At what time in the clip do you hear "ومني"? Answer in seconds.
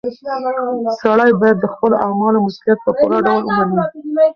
3.45-3.77